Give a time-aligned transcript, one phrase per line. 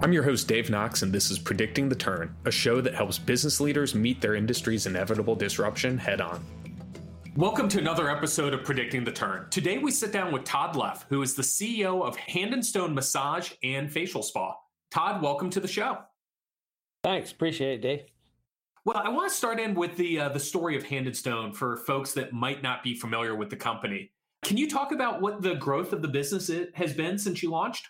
[0.00, 3.18] I'm your host, Dave Knox, and this is Predicting the Turn, a show that helps
[3.18, 6.44] business leaders meet their industry's inevitable disruption head on.
[7.34, 9.48] Welcome to another episode of Predicting the Turn.
[9.50, 12.94] Today we sit down with Todd Leff, who is the CEO of Hand and Stone
[12.94, 14.54] Massage and Facial Spa.
[14.92, 15.98] Todd, welcome to the show.
[17.02, 18.02] Thanks, appreciate it, Dave.
[18.84, 21.54] Well, I want to start in with the uh, the story of Hand and Stone
[21.54, 24.12] for folks that might not be familiar with the company.
[24.44, 27.88] Can you talk about what the growth of the business has been since you launched?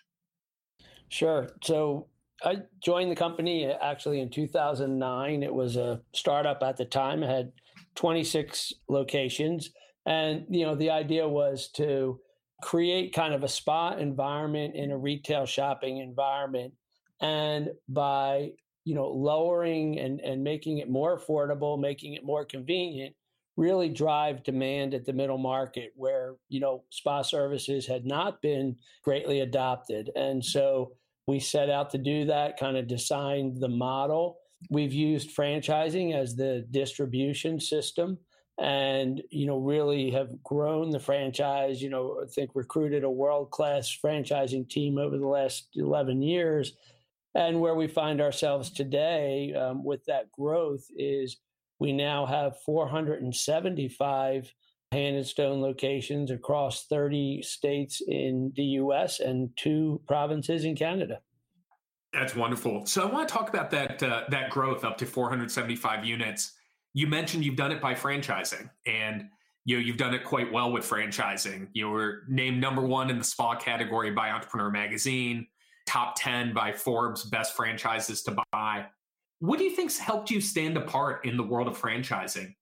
[1.09, 1.49] Sure.
[1.63, 2.09] So
[2.45, 5.43] I joined the company uh, actually in 2009.
[5.43, 7.23] It was a startup at the time.
[7.23, 7.53] It had
[7.97, 9.71] 26 locations.
[10.07, 12.21] And, you know, the idea was to
[12.63, 16.75] create kind of a spa environment in a retail shopping environment.
[17.21, 18.53] And by,
[18.85, 23.15] you know, lowering and, and making it more affordable, making it more convenient,
[23.59, 28.77] really drive demand at the middle market where, you know, spa services had not been
[29.05, 30.11] greatly adopted.
[30.17, 30.93] And so
[31.27, 34.39] we set out to do that, kind of designed the model
[34.71, 38.19] We've used franchising as the distribution system
[38.61, 43.53] and you know really have grown the franchise you know i think recruited a world
[43.53, 46.73] class franchising team over the last 11 years
[47.37, 51.37] and where we find ourselves today um, with that growth is
[51.79, 54.53] we now have 475
[54.91, 61.21] hand and stone locations across 30 states in the us and two provinces in canada
[62.13, 62.87] that's wonderful.
[62.87, 66.53] So I want to talk about that uh, that growth up to 475 units.
[66.95, 69.27] You mentioned you've done it by franchising, and
[69.65, 71.69] you know you've done it quite well with franchising.
[71.75, 75.47] You were named number one in the spa category by Entrepreneur Magazine,
[75.87, 78.87] top 10 by Forbes Best Franchises to Buy.
[79.41, 82.55] What do you think's helped you stand apart in the world of franchising?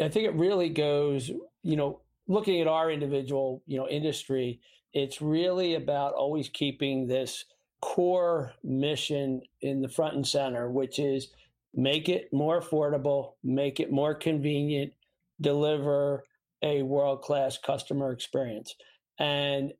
[0.00, 1.30] I think it really goes,
[1.62, 4.60] you know, looking at our individual, you know, industry.
[4.92, 7.44] It's really about always keeping this
[7.80, 11.28] core mission in the front and center, which is
[11.74, 14.92] make it more affordable, make it more convenient,
[15.40, 16.24] deliver
[16.62, 18.74] a world class customer experience.
[19.18, 19.72] And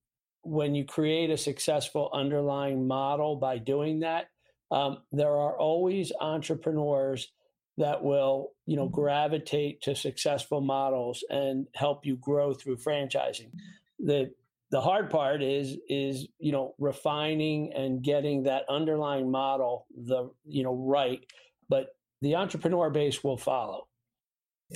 [0.42, 4.26] when you create a successful underlying model by doing that,
[4.70, 7.32] um, there are always entrepreneurs
[7.76, 13.50] that will, you know, gravitate to successful models and help you grow through franchising.
[13.98, 14.32] The
[14.74, 20.64] the hard part is is you know refining and getting that underlying model the you
[20.64, 21.24] know right
[21.68, 23.86] but the entrepreneur base will follow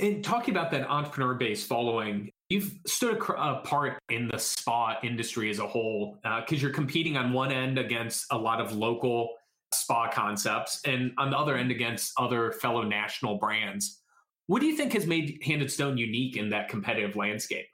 [0.01, 5.59] and talking about that entrepreneur base following you've stood apart in the spa industry as
[5.59, 9.35] a whole because uh, you're competing on one end against a lot of local
[9.73, 14.03] spa concepts and on the other end against other fellow national brands.
[14.47, 17.67] What do you think has made hand and stone unique in that competitive landscape?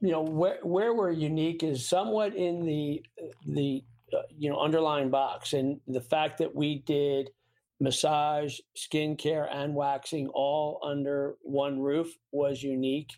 [0.00, 3.02] You know where where we're unique is somewhat in the
[3.46, 7.30] the uh, you know underlying box and the fact that we did
[7.78, 13.10] massage skincare and waxing all under one roof was unique.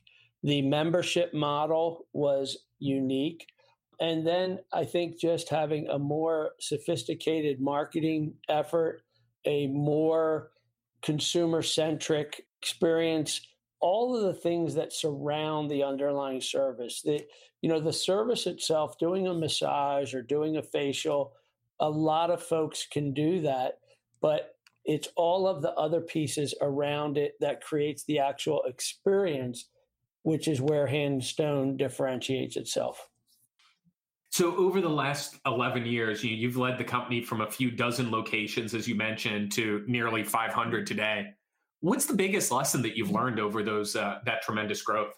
[0.42, 3.46] The membership model was unique
[4.00, 9.02] and then i think just having a more sophisticated marketing effort
[9.46, 10.50] a more
[11.02, 13.40] consumer centric experience
[13.80, 17.24] all of the things that surround the underlying service the
[17.60, 21.32] you know the service itself doing a massage or doing a facial
[21.80, 23.78] a lot of folks can do that
[24.20, 29.66] but it's all of the other pieces around it that creates the actual experience
[30.22, 33.08] which is where handstone differentiates itself
[34.34, 38.10] so over the last 11 years you, you've led the company from a few dozen
[38.10, 41.28] locations as you mentioned to nearly 500 today.
[41.82, 45.14] What's the biggest lesson that you've learned over those uh, that tremendous growth?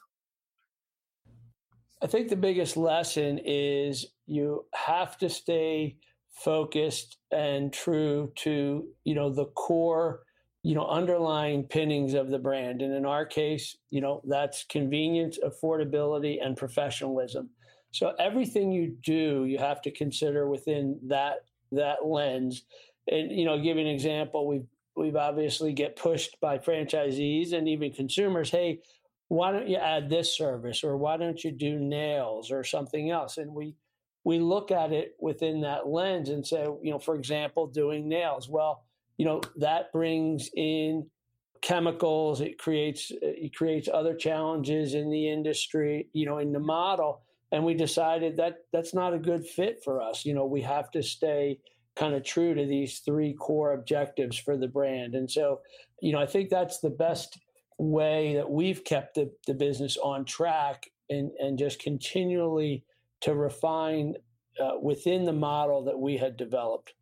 [2.03, 5.97] I think the biggest lesson is you have to stay
[6.29, 10.25] focused and true to you know the core
[10.63, 12.83] you know underlying pinnings of the brand.
[12.83, 17.49] And in our case you know that's convenience affordability and professionalism
[17.91, 22.63] so everything you do you have to consider within that that lens.
[23.11, 24.67] And you know give you an example we've
[24.97, 28.81] we've obviously get pushed by franchisees and even consumers hey
[29.29, 30.85] why don't you add this service?
[30.85, 33.39] Or why don't you do nails or something else?
[33.39, 33.75] And we
[34.25, 38.49] we look at it within that lens and say you know for example doing nails.
[38.49, 38.85] Well
[39.17, 41.07] you know that brings in
[41.63, 47.23] chemicals it creates it creates other challenges in the industry you know in the model
[47.57, 50.91] and we decided that that's not a good fit for us you know we have
[50.91, 51.59] to stay
[51.97, 55.15] kind of true to these three core objectives for the brand.
[55.15, 55.61] And so,
[56.01, 57.39] you know, I think that's the best
[57.79, 62.85] way that we've kept the, the business on track and, and just continually
[63.23, 64.15] to refine
[64.63, 66.93] uh, within the model that we had developed.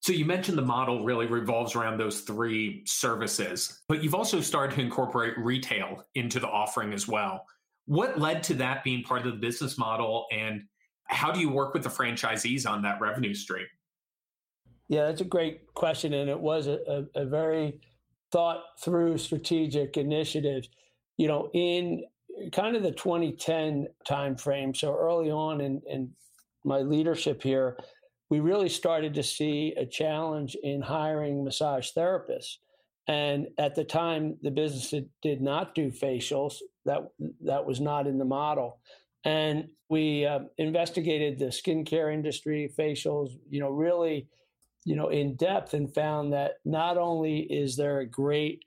[0.00, 4.76] So you mentioned the model really revolves around those three services, but you've also started
[4.76, 7.44] to incorporate retail into the offering as well.
[7.88, 10.64] What led to that being part of the business model and
[11.06, 13.66] how do you work with the franchisees on that revenue stream?
[14.88, 16.12] Yeah, that's a great question.
[16.12, 17.80] And it was a, a, a very
[18.30, 20.68] thought through strategic initiative.
[21.16, 22.04] You know, in
[22.52, 26.10] kind of the 2010 timeframe, so early on in, in
[26.66, 27.78] my leadership here,
[28.28, 32.58] we really started to see a challenge in hiring massage therapists.
[33.08, 36.56] And at the time, the business did not do facials.
[36.84, 37.08] That
[37.44, 38.80] that was not in the model.
[39.24, 44.28] And we uh, investigated the skincare industry, facials, you know, really,
[44.84, 48.64] you know, in depth, and found that not only is there a great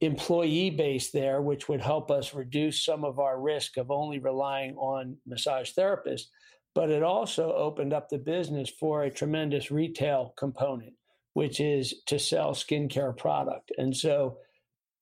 [0.00, 4.74] employee base there, which would help us reduce some of our risk of only relying
[4.76, 6.26] on massage therapists,
[6.74, 10.94] but it also opened up the business for a tremendous retail component,
[11.34, 13.72] which is to sell skincare product.
[13.78, 14.38] And so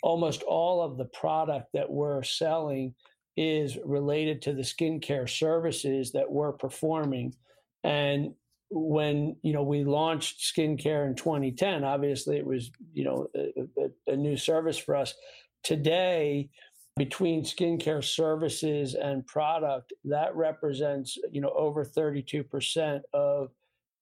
[0.03, 2.95] almost all of the product that we're selling
[3.37, 7.35] is related to the skincare services that we're performing.
[7.85, 8.35] And
[8.71, 14.17] when you know we launched skincare in 2010, obviously it was you know a, a,
[14.17, 15.15] new service for us.
[15.63, 16.51] Today,
[16.97, 23.51] between skincare services and product, that represents you know over 32% of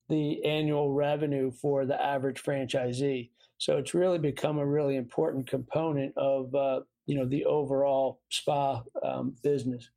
[0.08, 3.30] the annual revenue for the average franchisee.
[3.58, 8.82] So it's really become a really important component of uh, you know the overall spa
[9.04, 9.88] um, business.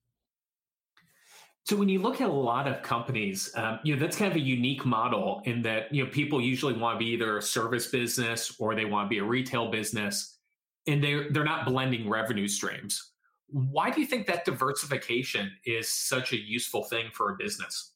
[1.65, 4.37] So when you look at a lot of companies, um, you know that's kind of
[4.37, 7.87] a unique model in that you know people usually want to be either a service
[7.87, 10.39] business or they want to be a retail business
[10.87, 13.11] and they're they're not blending revenue streams.
[13.47, 17.93] Why do you think that diversification is such a useful thing for a business?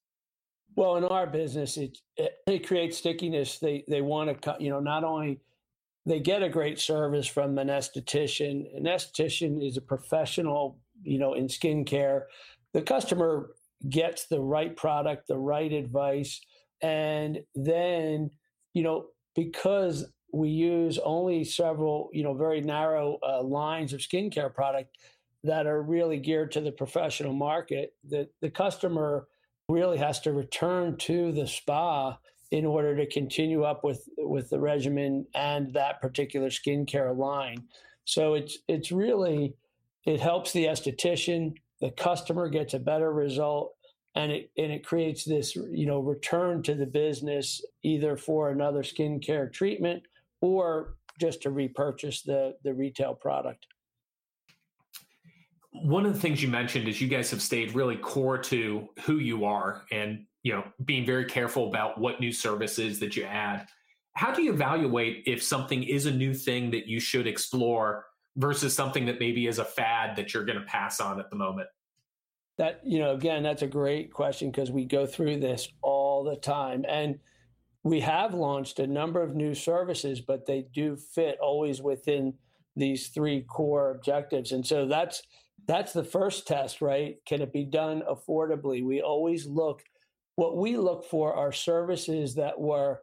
[0.75, 3.59] Well, in our business, it it, it creates stickiness.
[3.59, 5.39] They they want to you know not only
[6.05, 8.75] they get a great service from an esthetician.
[8.75, 12.23] An esthetician is a professional, you know, in skincare.
[12.73, 13.51] The customer
[13.89, 16.41] gets the right product, the right advice,
[16.81, 18.31] and then
[18.73, 24.51] you know because we use only several, you know, very narrow uh, lines of skincare
[24.51, 24.97] product
[25.43, 27.93] that are really geared to the professional market.
[28.09, 29.27] The the customer
[29.69, 32.17] really has to return to the spa
[32.51, 37.63] in order to continue up with with the regimen and that particular skincare line.
[38.05, 39.55] So it's it's really
[40.05, 43.75] it helps the esthetician, the customer gets a better result,
[44.15, 48.83] and it and it creates this you know return to the business either for another
[48.83, 50.03] skincare treatment
[50.41, 53.65] or just to repurchase the the retail product.
[55.73, 59.17] One of the things you mentioned is you guys have stayed really core to who
[59.17, 63.67] you are and you know being very careful about what new services that you add.
[64.13, 68.05] How do you evaluate if something is a new thing that you should explore
[68.37, 71.35] versus something that maybe is a fad that you're going to pass on at the
[71.35, 71.67] moment?
[72.57, 76.35] That you know again that's a great question because we go through this all the
[76.35, 77.19] time and
[77.83, 82.33] we have launched a number of new services, but they do fit always within
[82.75, 84.51] these three core objectives.
[84.51, 85.21] And so that's
[85.67, 87.17] that's the first test, right?
[87.25, 88.83] Can it be done affordably?
[88.83, 89.83] We always look
[90.35, 93.01] what we look for are services that were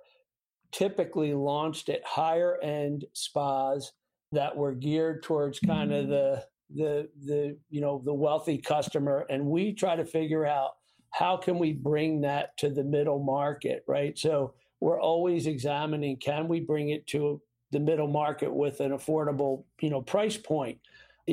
[0.73, 3.93] typically launched at higher end spas
[4.33, 9.45] that were geared towards kind of the the the you know the wealthy customer and
[9.45, 10.71] we try to figure out
[11.11, 16.47] how can we bring that to the middle market right so we're always examining can
[16.47, 17.40] we bring it to
[17.73, 20.79] the middle market with an affordable you know price point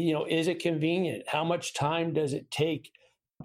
[0.02, 1.24] you know is it convenient?
[1.28, 2.92] How much time does it take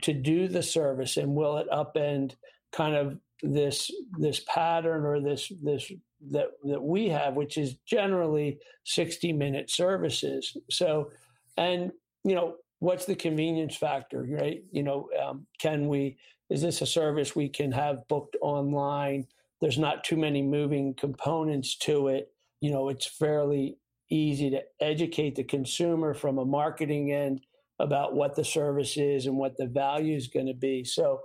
[0.03, 1.17] to do the service?
[1.17, 2.35] And will it upend
[2.73, 5.91] kind of this this pattern or this this
[6.31, 10.57] that that we have which is generally 60 minute services?
[10.71, 11.11] So
[11.57, 11.93] and
[12.25, 14.63] you know what's the convenience factor right?
[14.71, 16.17] You know um, can we
[16.53, 19.27] is this a service we can have booked online?
[19.63, 22.31] There's not too many moving components to it.
[22.61, 23.79] You know, it's fairly
[24.13, 27.41] easy to educate the consumer from a marketing end
[27.79, 30.85] about what the service is and what the value is going to be.
[30.85, 31.23] So,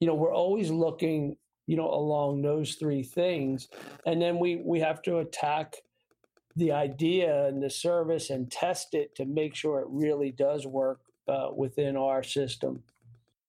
[0.00, 3.68] you know, we're always looking, you know, along those three things.
[4.06, 5.76] And then we we have to attack
[6.56, 11.00] the idea and the service and test it to make sure it really does work
[11.28, 12.82] uh, within our system.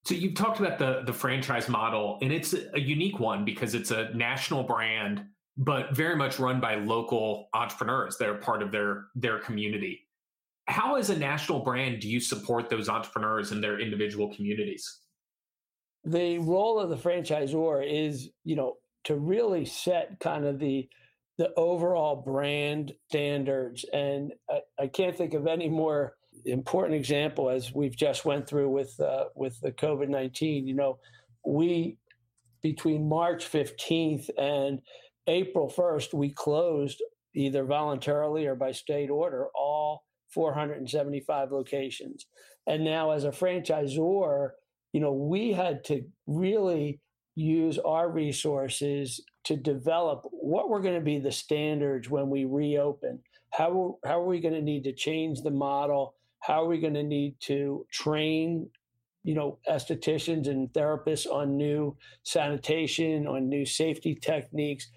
[0.03, 3.91] So you've talked about the the franchise model, and it's a unique one because it's
[3.91, 5.23] a national brand,
[5.57, 10.07] but very much run by local entrepreneurs that are part of their their community.
[10.67, 15.01] How, as a national brand, do you support those entrepreneurs in their individual communities?
[16.03, 20.87] the role of the franchisor is, you know, to really set kind of the
[21.37, 23.85] the overall brand standards.
[23.93, 26.13] And I, I can't think of any more
[26.45, 30.67] important example as we've just went through with uh, with the COVID nineteen.
[30.67, 30.99] You know,
[31.45, 31.97] we
[32.61, 34.81] between March fifteenth and
[35.27, 37.01] April first, we closed
[37.33, 42.25] either voluntarily or by state order all 475 locations.
[42.67, 44.49] And now, as a franchisor,
[44.93, 46.99] you know, we had to really
[47.35, 53.19] use our resources to develop what were going to be the standards when we reopen.
[53.51, 56.15] How, how are we going to need to change the model?
[56.39, 58.69] How are we going to need to train,
[59.23, 64.87] you know, estheticians and therapists on new sanitation, on new safety techniques?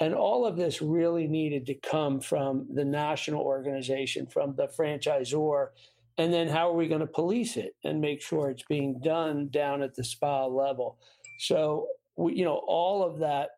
[0.00, 5.68] And all of this really needed to come from the national organization, from the franchisor.
[6.18, 9.48] And then how are we going to police it and make sure it's being done
[9.48, 10.98] down at the spa level?
[11.38, 13.50] So, we, you know, all of that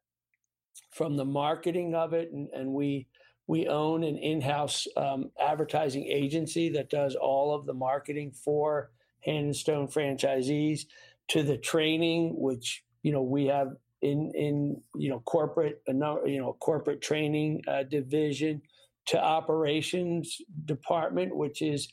[0.91, 3.07] from the marketing of it, and, and we
[3.49, 8.91] we own an in-house um, advertising agency that does all of the marketing for
[9.21, 10.87] Hand and Stone franchisees,
[11.29, 16.57] to the training, which you know we have in in you know corporate you know
[16.61, 18.63] corporate training uh, division,
[19.07, 21.89] to operations department, which is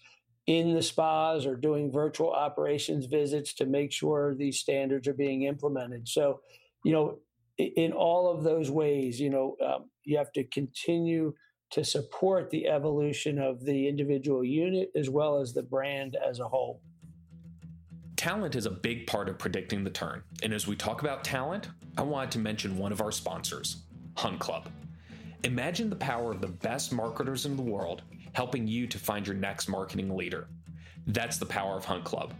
[0.45, 5.43] in the spas or doing virtual operations visits to make sure these standards are being
[5.43, 6.07] implemented.
[6.07, 6.41] So,
[6.83, 7.19] you know,
[7.57, 11.33] in all of those ways, you know, um, you have to continue
[11.71, 16.47] to support the evolution of the individual unit as well as the brand as a
[16.47, 16.81] whole.
[18.15, 20.23] Talent is a big part of predicting the turn.
[20.43, 23.77] And as we talk about talent, I wanted to mention one of our sponsors,
[24.15, 24.69] Hunt Club.
[25.43, 28.03] Imagine the power of the best marketers in the world
[28.33, 30.47] helping you to find your next marketing leader.
[31.07, 32.33] That's the power of Hunt Club.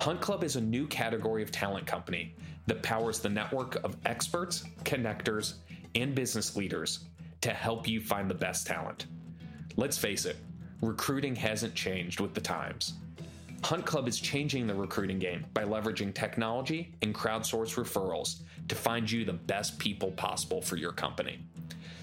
[0.00, 2.34] Hunt Club is a new category of talent company
[2.66, 5.54] that powers the network of experts, connectors,
[5.94, 7.00] and business leaders
[7.40, 9.06] to help you find the best talent.
[9.76, 10.36] Let's face it,
[10.82, 12.94] recruiting hasn't changed with the times.
[13.66, 19.10] Hunt Club is changing the recruiting game by leveraging technology and crowdsource referrals to find
[19.10, 21.44] you the best people possible for your company.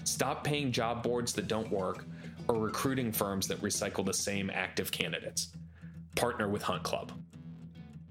[0.04, 2.04] Stop paying job boards that don't work
[2.48, 5.56] or recruiting firms that recycle the same active candidates.
[6.16, 7.12] Partner with Hunt Club.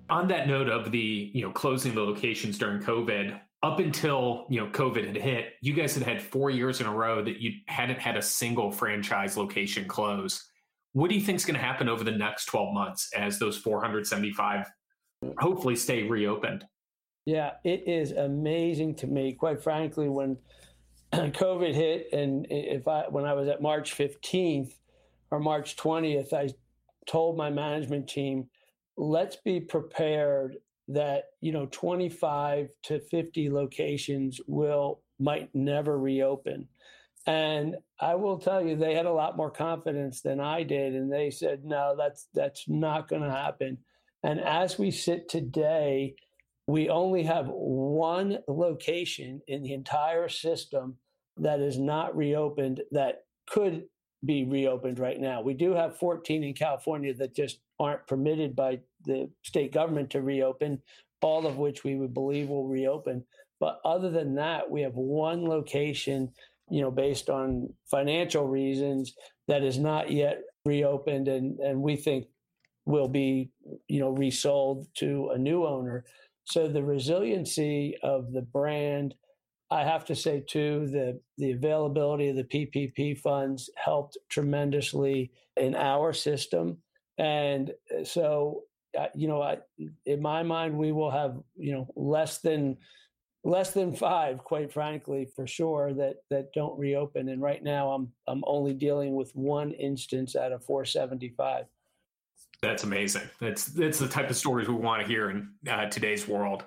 [0.10, 4.62] On that note of the, you know, closing the locations during COVID, up until, you
[4.62, 7.52] know, COVID had hit, you guys had had 4 years in a row that you
[7.68, 10.50] hadn't had a single franchise location close.
[10.94, 13.58] What do you think is going to happen over the next 12 months as those
[13.58, 14.68] 475
[15.40, 16.66] hopefully stay reopened?
[17.26, 20.38] Yeah, it is amazing to me, quite frankly, when
[21.14, 24.74] COVID hit, and if I when I was at March 15th
[25.32, 26.50] or March 20th, I
[27.08, 28.50] told my management team,
[28.98, 30.58] let's be prepared
[30.90, 36.68] that you know 25 to 50 locations will might never reopen
[37.26, 41.12] and i will tell you they had a lot more confidence than i did and
[41.12, 43.78] they said no that's that's not going to happen
[44.24, 46.14] and as we sit today
[46.68, 50.96] we only have one location in the entire system
[51.38, 53.84] that is not reopened that could
[54.26, 55.42] be reopened right now.
[55.42, 60.22] We do have 14 in California that just aren't permitted by the state government to
[60.22, 60.82] reopen,
[61.22, 63.24] all of which we would believe will reopen.
[63.60, 66.32] But other than that, we have one location,
[66.74, 69.14] you know, based on financial reasons
[69.48, 72.26] that is not yet reopened and, and we think
[72.88, 73.52] will be,
[73.88, 76.04] you know, resold to a new owner.
[76.46, 79.14] So the resiliency of the brand
[79.70, 85.74] I have to say too the the availability of the PPP funds helped tremendously in
[85.74, 86.78] our system,
[87.18, 87.72] and
[88.04, 88.66] so
[89.00, 89.58] uh, you know, I,
[90.06, 92.78] in my mind, we will have you know less than
[93.44, 97.30] less than five, quite frankly, for sure that that don't reopen.
[97.30, 101.66] And right now, I'm I'm only dealing with one instance out of 475.
[102.62, 103.24] That's amazing.
[103.40, 106.64] That's that's the type of stories we want to hear in uh, today's world.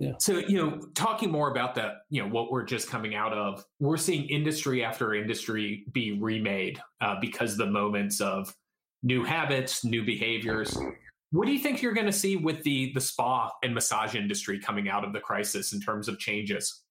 [0.00, 0.12] Yeah.
[0.18, 3.66] So, you know, talking more about that, you know, what we're just coming out of,
[3.80, 8.54] we're seeing industry after industry be remade uh, because the moments of
[9.02, 10.74] new habits, new behaviors.
[11.32, 14.58] What do you think you're going to see with the the spa and massage industry
[14.58, 16.82] coming out of the crisis in terms of changes?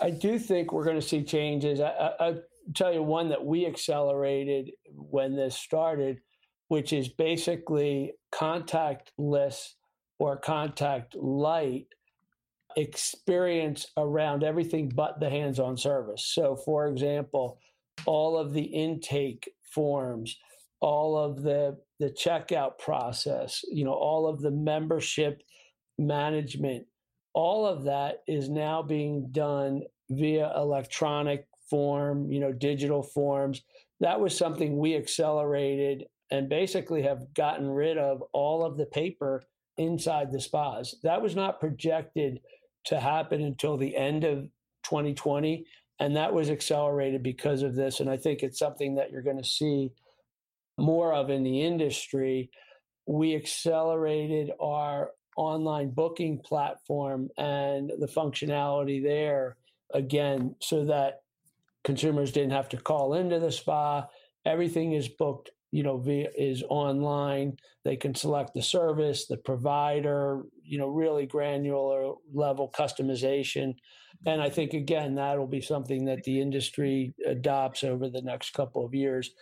[0.00, 1.80] I do think we're going to see changes.
[1.80, 2.42] I, I, I'll
[2.74, 6.20] tell you one that we accelerated when this started,
[6.68, 9.74] which is basically contactless
[10.18, 11.86] or contact light
[12.76, 16.26] experience around everything but the hands on service.
[16.34, 17.58] So, for example,
[18.04, 20.36] all of the intake forms,
[20.84, 25.40] all of the, the checkout process, you know, all of the membership
[25.96, 26.84] management,
[27.32, 33.62] all of that is now being done via electronic form, you know, digital forms.
[34.00, 39.42] That was something we accelerated and basically have gotten rid of all of the paper
[39.78, 40.96] inside the spas.
[41.02, 42.40] That was not projected
[42.88, 44.50] to happen until the end of
[44.84, 45.64] 2020.
[45.98, 48.00] And that was accelerated because of this.
[48.00, 49.90] And I think it's something that you're going to see
[50.78, 52.50] more of in the industry.
[53.06, 59.56] We accelerated our online booking platform and the functionality there
[59.92, 61.22] again so that
[61.82, 64.06] consumers didn't have to call into the spa.
[64.46, 70.42] Everything is booked you know via is online they can select the service the provider
[70.62, 73.74] you know really granular level customization
[74.24, 78.84] and i think again that'll be something that the industry adopts over the next couple
[78.86, 79.32] of years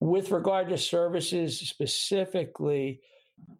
[0.00, 3.00] with regard to services specifically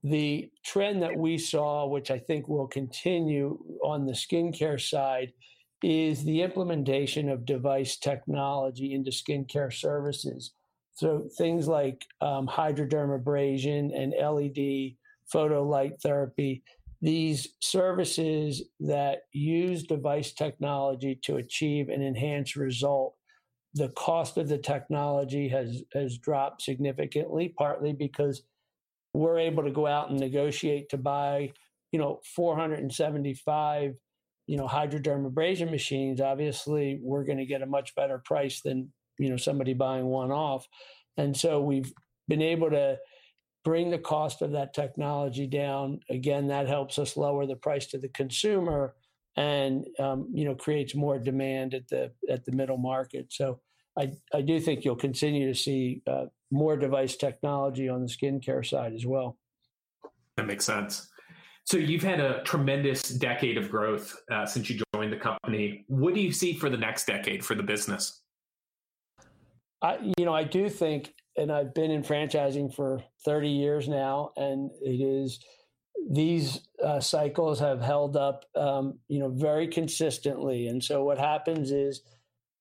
[0.05, 5.33] the trend that we saw which i think will continue on the skincare side
[5.83, 10.53] is the implementation of device technology into skincare services.
[10.95, 16.63] So things like um, hydrodermabrasion and LED photo light therapy,
[17.01, 23.15] these services that use device technology to achieve an enhanced result,
[23.75, 28.43] the cost of the technology has has dropped significantly, partly because
[29.15, 31.50] we're able to go out and negotiate to buy,
[31.93, 33.95] you know, 475
[34.50, 36.21] you know hydrodermabrasion machines.
[36.21, 40.33] Obviously we're going to get a much better price than you know somebody buying one
[40.33, 40.67] off.
[41.17, 41.93] And so we've
[42.27, 42.99] been able to
[43.65, 46.00] bring the cost of that technology down.
[46.11, 48.97] Again that helps us lower the price to the consumer
[49.37, 53.27] and um, you know creates more demand at the at the middle market.
[53.31, 53.61] So
[53.99, 58.67] i i do think you'll continue to see uh, more device technology on the skincare
[58.67, 59.39] side as well.
[60.37, 61.09] That makes sense.
[61.65, 65.85] So you've had a tremendous decade of growth uh, since you joined the company.
[65.87, 68.23] What do you see for the next decade for the business?
[69.83, 74.33] I, you know, I do think, and I've been in franchising for 30 years now,
[74.37, 75.39] and it is
[76.11, 80.67] these uh, cycles have held up, um, you know, very consistently.
[80.67, 82.03] And so what happens is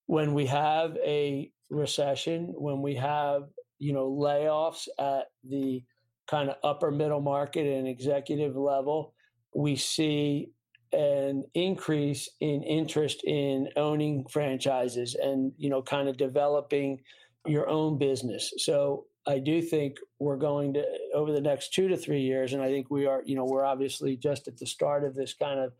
[0.05, 3.43] when we have a recession, when we have,
[3.79, 5.83] you know, layoffs at the
[6.27, 9.13] kind of upper middle market and executive level,
[9.55, 10.51] we see
[10.91, 16.99] an increase in interest in owning franchises and you know kind of developing
[17.45, 21.95] your own business so i do think we're going to over the next two to
[21.95, 25.03] three years and i think we are you know we're obviously just at the start
[25.03, 25.71] of this kind of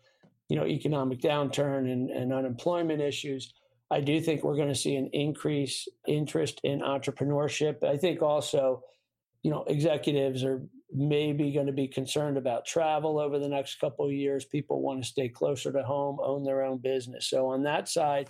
[0.48, 3.54] you know economic downturn and, and unemployment issues
[3.92, 8.82] i do think we're going to see an increase interest in entrepreneurship i think also
[9.44, 14.06] you know executives are maybe going to be concerned about travel over the next couple
[14.06, 14.46] of years.
[14.46, 17.30] People want to stay closer to home, own their own business.
[17.30, 18.30] So on that side,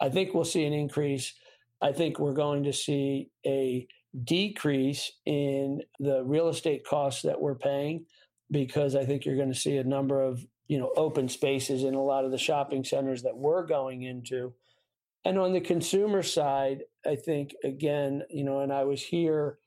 [0.00, 1.34] I think we'll see an increase.
[1.82, 3.86] I think we're going to see a
[4.24, 8.06] decrease in the real estate costs that we're paying
[8.50, 11.94] because I think you're going to see a number of you know open spaces in
[11.94, 14.52] a lot of the shopping centers that we're going into.
[15.24, 19.58] And on the consumer side, I think again, you know, and I was here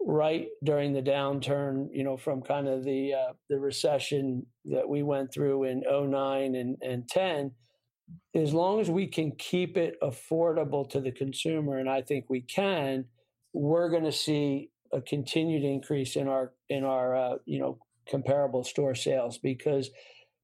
[0.00, 5.02] right during the downturn, you know, from kind of the uh, the recession that we
[5.02, 7.52] went through in 09 and, and 10,
[8.34, 12.40] as long as we can keep it affordable to the consumer, and I think we
[12.40, 13.04] can,
[13.54, 18.64] we're going to see a continued increase in our in our uh, you know comparable
[18.64, 19.90] store sales because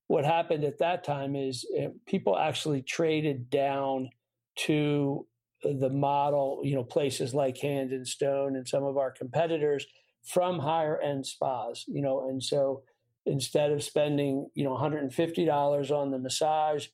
[0.07, 4.09] what happened at that time is uh, people actually traded down
[4.57, 5.27] to
[5.63, 9.87] the model, you know, places like Hand and Stone and some of our competitors
[10.25, 12.83] from higher end spas, you know, and so
[13.27, 16.89] instead of spending, you know, $150 on the massage,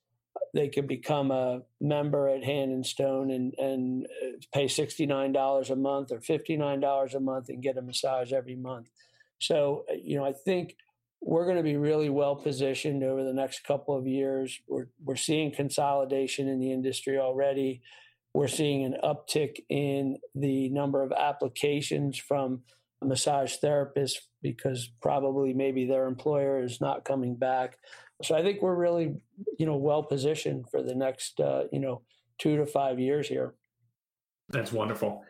[0.56, 5.76] they could become a member at Hand and Stone and and uh, pay $69 a
[5.76, 8.88] month or $59 a month and get a massage every month.
[9.38, 10.76] So, uh, you know, I think
[11.20, 14.58] we're going to be really well positioned over the next couple of years.
[14.66, 17.82] We're we're seeing consolidation in the industry already.
[18.32, 22.62] We're seeing an uptick in the number of applications from
[23.02, 27.76] massage therapists because probably maybe their employer is not coming back.
[28.22, 29.14] So I think we're really,
[29.58, 32.02] you know, well positioned for the next, uh, you know,
[32.38, 33.54] two to five years here.
[34.48, 35.22] That's wonderful.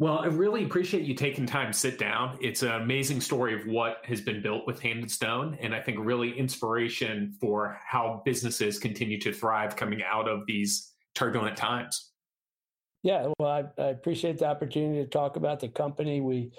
[0.00, 2.36] Well, I really appreciate you taking time to sit down.
[2.40, 5.80] It's an amazing story of what has been built with Hand and Stone, and I
[5.80, 12.10] think really inspiration for how businesses continue to thrive coming out of these turbulent times.
[13.04, 16.20] Yeah, well, I, I, appreciate the opportunity to talk about the company.
[16.20, 16.50] We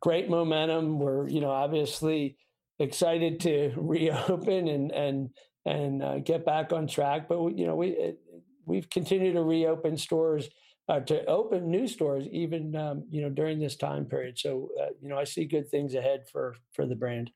[0.00, 0.98] great momentum.
[0.98, 2.36] We're, you know, obviously
[2.80, 5.30] excited to reopen and and
[5.66, 7.28] and uh, get back on track.
[7.28, 8.18] But we, you know, we it,
[8.66, 10.48] we've continued to reopen stores,
[10.88, 14.38] uh, to open new stores, even um, you know during this time period.
[14.38, 17.30] So uh, you know, I see good things ahead for for the brand.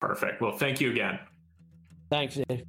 [0.00, 0.42] Perfect.
[0.42, 1.18] Well, thank you again.
[2.10, 2.64] Thanks, Dave.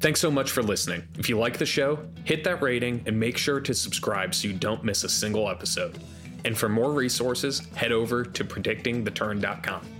[0.00, 1.06] Thanks so much for listening.
[1.18, 4.54] If you like the show, hit that rating and make sure to subscribe so you
[4.54, 5.98] don't miss a single episode.
[6.46, 9.99] And for more resources, head over to predictingtheturn.com.